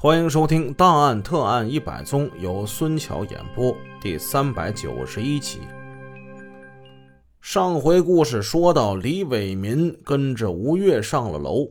[0.00, 5.58] 欢迎收听《档案特案一百宗》，由孙桥演播，第三百九十一集。
[7.40, 11.70] 上回故事说到，李伟民跟着吴越上了楼，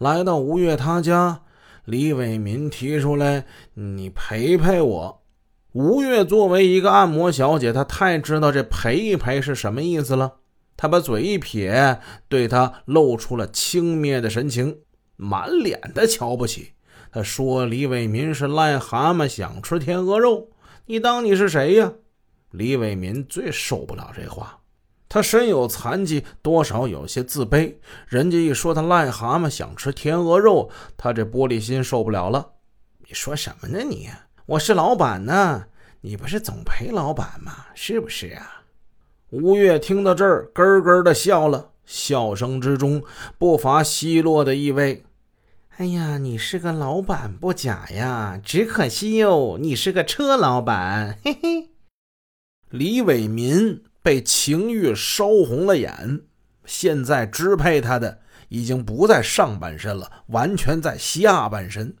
[0.00, 1.42] 来到吴越他家，
[1.84, 5.22] 李伟民提出来：“你陪陪我。”
[5.70, 10.38] 吴越作为一个按摩小姐，她太知道这陪一陪是什么意思了。
[10.76, 14.80] 她把嘴一撇，对他露出了轻蔑的神情，
[15.14, 16.72] 满脸的瞧不起。
[17.12, 20.48] 他说：“李伟民是癞蛤蟆，想吃天鹅肉。
[20.86, 21.92] 你当你是谁呀？”
[22.52, 24.58] 李伟民最受不了这话。
[25.08, 27.74] 他身有残疾，多少有些自卑。
[28.06, 32.52] 人家一说他癞蛤蟆想吃天鹅肉，他这玻璃心受不了了。
[33.00, 33.82] 你说什么呢？
[33.82, 34.08] 你
[34.46, 35.64] 我是老板呢，
[36.02, 37.66] 你不是总陪老板吗？
[37.74, 38.62] 是不是啊？
[39.30, 43.02] 吴越听到这儿，咯咯的笑了，笑声之中
[43.36, 45.04] 不乏奚落的意味。
[45.80, 51.18] 哎呀，你是个老板不假呀，只可惜哟，你是个车老板。
[51.24, 51.70] 嘿嘿，
[52.68, 56.20] 李伟民被情欲烧红了眼，
[56.66, 58.18] 现在支配他的
[58.50, 61.96] 已经不在上半身了，完全在下半身。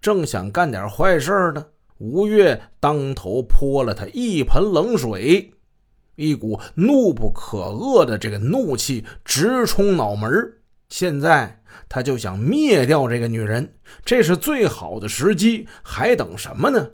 [0.00, 1.66] 正想干点坏事呢，
[1.98, 5.54] 吴越当头泼了他一盆冷水，
[6.16, 10.28] 一股怒不可遏的这个怒气直冲脑门
[10.90, 11.56] 现在。
[11.88, 13.74] 他就想灭掉这个女人，
[14.04, 16.90] 这是最好的时机，还等什么呢？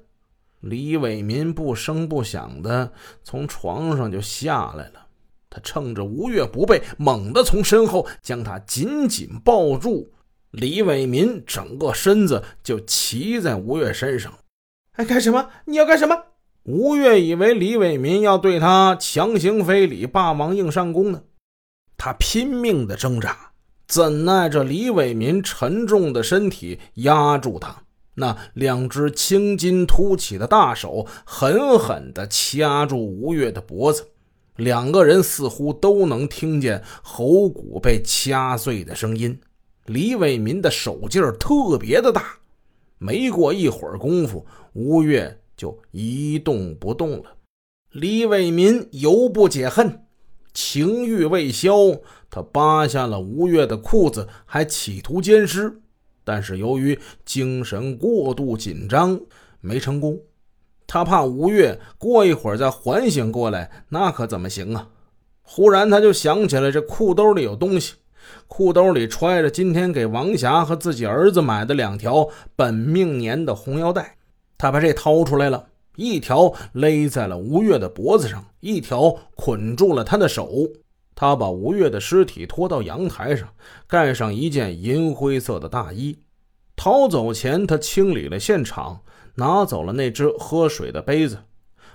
[0.61, 5.07] 李伟民不声不响的从床上就下来了，
[5.51, 10.13] 他趁着吴越不备，猛地从身后将她紧紧抱住。
[10.51, 14.33] 李伟民整个身子就骑在吴越身上。
[14.93, 15.51] 哎，干什么？
[15.67, 16.17] 你要干什么？
[16.65, 21.23] 吴越以为李伟民要对他强行非礼、霸王硬上弓呢，
[21.99, 23.46] 他拼命的挣扎。
[23.87, 27.83] 怎奈这李伟民沉重的身体压住他，
[28.15, 34.09] 那两只青筋凸起的大手狠狠地掐住吴越的脖子，
[34.57, 39.39] 两个人似乎都能听见喉骨被掐碎的声音。
[39.85, 42.39] 李伟民的手劲儿特别的大，
[42.99, 47.37] 没过一会儿功夫，吴越就一动不动了。
[47.93, 50.06] 李伟民犹不解恨。
[50.57, 52.01] 情欲未消，
[52.31, 55.81] 他扒下了吴越的裤子，还企图奸尸，
[56.25, 59.21] 但是由于精神过度紧张，
[59.61, 60.19] 没成功。
[60.87, 64.89] 他怕吴越过一会儿再缓醒过来，那可怎么行啊？
[65.43, 67.97] 忽然他就想起来，这裤兜里有东西，
[68.47, 74.17] 裤兜里揣着今天给王霞和自己儿子买的两条本命年的红腰带，
[74.57, 75.67] 他把这掏出来了。
[75.97, 80.51] 一条勒在了吴越的脖子上，一条捆住了他的手。
[81.15, 83.49] 他把吴越的尸体拖到阳台上，
[83.87, 86.19] 盖上一件银灰色的大衣。
[86.77, 89.01] 逃走前，他清理了现场，
[89.37, 91.39] 拿走了那只喝水的杯子，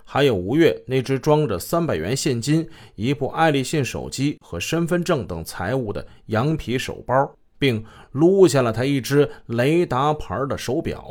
[0.04, 11.06] 还有吴越那只装着三百元现金、一部爱立信手机和身份证等财物的羊皮手包，并撸下了他一只雷达牌的手表。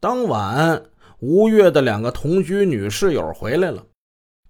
[0.00, 0.82] 当晚。
[1.22, 3.86] 吴越的两个同居女室友回来了，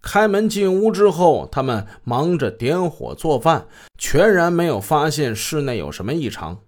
[0.01, 3.67] 开门进屋之后，他们忙着点火做饭，
[3.99, 6.59] 全然没有发现室内有什么异常。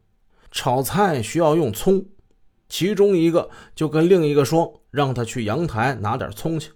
[0.50, 2.04] 炒菜需要用葱，
[2.68, 6.72] 其中一个就跟另一个说，让他去阳台拿点葱去。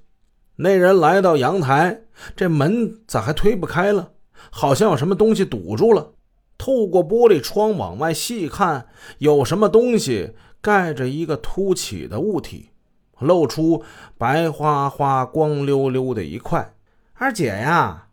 [0.57, 4.13] 那人来到阳台，这门咋还推不开了？
[4.51, 6.15] 好像有什么东西堵住了。
[6.57, 8.87] 透过玻璃窗往外细看，
[9.19, 10.31] 有什么东西
[10.63, 12.71] 盖着一个凸起的物体。
[13.19, 13.83] 露出
[14.17, 16.75] 白花花、光溜溜的一块。
[17.15, 18.09] 二姐呀，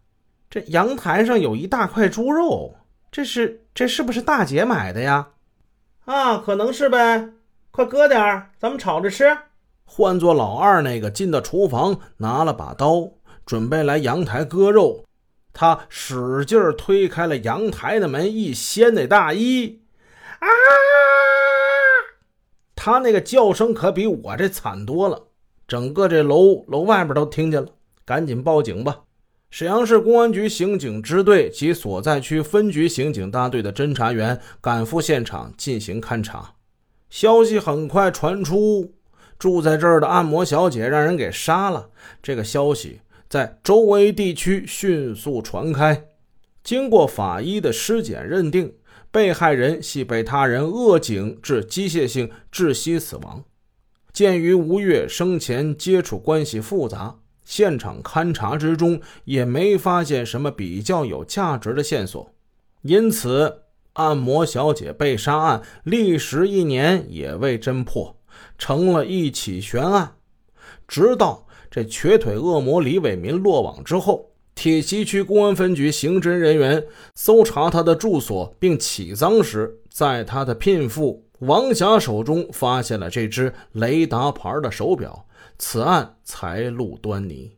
[0.49, 2.75] 这阳台上有一大块猪肉，
[3.11, 5.27] 这是这是不是大姐买的呀？
[6.05, 7.29] 啊，可能是呗。
[7.71, 9.38] 快割点儿，咱们炒着吃。
[9.83, 13.09] 换做老二那个进到厨房，拿了把刀，
[13.45, 15.05] 准备来阳台割肉。
[15.53, 19.81] 他使劲推开了阳台的门，一掀那大衣，
[20.39, 20.47] 啊！
[22.85, 25.19] 他那个叫声可比我这惨多了，
[25.68, 27.68] 整个这楼楼外边都听见了，
[28.06, 29.01] 赶紧报警吧！
[29.50, 36.54] 沈阳市公安局刑警支队及所在区分局刑警大队的侦查员赶赴现场进行勘查。
[37.09, 38.94] 消息很快传出，
[39.39, 41.89] 住在这儿的按摩小姐让人给杀了。
[42.21, 46.06] 这个消息在周围地区迅速传开，
[46.63, 48.71] 经过法医的尸检认定。
[49.15, 53.45] 被害人系被他人扼颈致机械性窒息死亡。
[54.12, 62.29] 鉴于吴越生前接触关系复杂，现场勘查之中也没发现什么比较有价值的线索，
[62.81, 63.62] 因此
[63.94, 68.18] 按摩小姐被杀案历时一年也未侦破，
[68.57, 70.15] 成了一起悬案。
[70.89, 85.28] 直到这瘸腿恶魔李伟民落网之后，铁西区公安分局刑侦人员搜查他的住所并起赃时，在他的聘妇王霞手中发现了这只雷达牌的手表，
[85.60, 87.52] 此案才露端倪。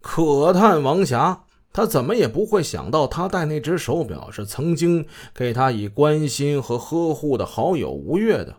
[0.00, 1.44] 可叹王霞。
[1.74, 8.54] 他怎么也不会想到，他戴那只手表是曾经给他以关心和呵护的好友吴越的。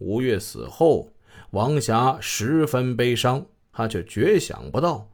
[0.00, 1.08] 吴越死后，
[1.52, 5.08] 王霞十分悲伤，他却绝想不到，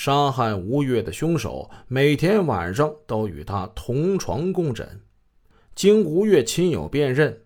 [0.00, 5.00] 杀害吴越的凶手每天晚上都与他同床共枕。
[5.74, 7.36] 经吴越亲友辨认，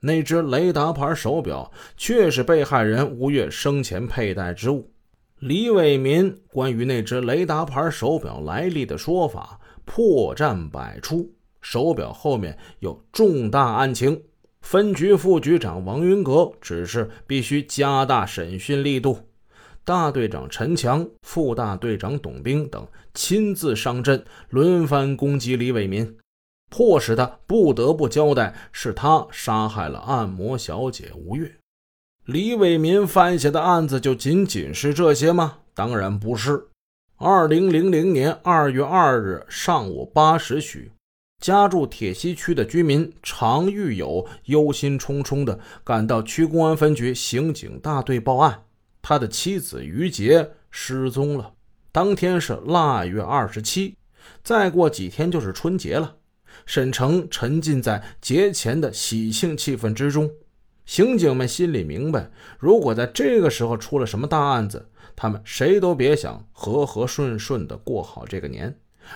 [0.00, 4.92] 那只雷达牌手表确是被害人吴越生前佩戴之物。
[5.38, 11.32] 李伟民关于那只雷达牌手表来历的说法破绽百出，
[11.62, 14.22] 手表后面有重大案情。
[14.60, 19.18] 分局副局长王云阁指示必须加大审讯力度，
[19.84, 26.16] 大队长陈强、副大队长董兵等亲自上阵，轮番攻击李伟民，
[26.70, 31.56] 迫使他不得不交代是他杀害了按摩小姐吴月。
[32.26, 35.58] 李伟民犯下的案子就仅仅是这些吗？
[35.74, 36.68] 当然不是。
[37.16, 40.92] 二零零零年二月二日上午八时许，
[41.40, 48.62] 家住铁西区的居民常玉友忧心忡忡地赶到区公安分局刑警大队报案，
[49.02, 51.52] 他的妻子于杰失踪了。
[51.90, 53.96] 当天是腊月二十七，
[54.42, 56.16] 再过几天就是春节了。
[56.64, 60.30] 沈城沉浸在节前的喜庆气氛之中。
[60.86, 68.74] 刑警们心里明白，如果在这个时候出了什么大案子，他们谁都别想和和顺顺地过好这个年。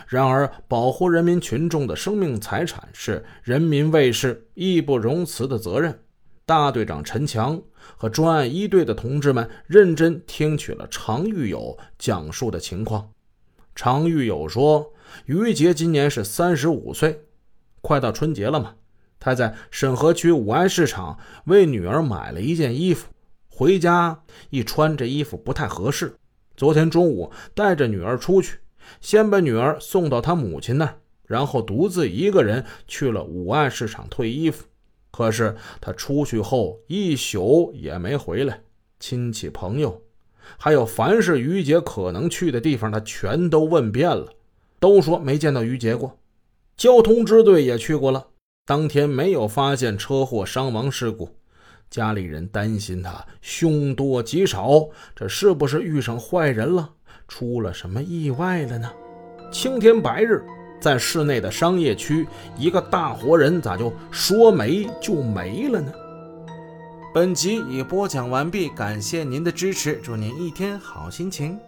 [0.09, 5.99] 然而，保护人民群众的生命财产是人民卫士义不容辞的责任。
[6.47, 7.61] 大队长陈强
[7.97, 13.11] 和专案一队的同志们认真听取了常玉友讲述的情况。
[13.75, 14.93] 常玉友说
[15.27, 17.25] ：“于杰今年是三十五岁，
[17.81, 18.77] 快到春节了嘛。”
[19.19, 23.09] 他在沈河区五安市场为女儿买了一件衣服，
[23.49, 26.15] 回家一穿，这衣服不太合适。
[26.57, 28.59] 昨天中午带着女儿出去，
[29.01, 30.95] 先把女儿送到她母亲那，
[31.27, 34.65] 然后独自一个人去了五安市场退衣服。
[35.17, 38.61] 可是他出去后一宿也没回来，
[39.01, 40.03] 亲戚朋友，
[40.59, 44.27] 还有凡是于杰可能去的地方，他全都问遍了，
[44.79, 46.19] 都说没见到于杰过。
[46.77, 48.27] 交通支队也去过了。
[48.67, 51.31] 当天没有发现车祸伤亡事故，
[51.89, 56.91] 家里人担心他凶多吉少，这是不是遇上坏人了？
[57.27, 58.93] 出了什么意外了呢？
[59.51, 60.45] 青天白日，
[60.81, 62.27] 在市内的商业区，
[62.57, 65.93] 一个大活人咋就说没就没了呢？
[67.15, 71.59] 本集已播讲完毕，感谢您的支持，祝您一天好心情。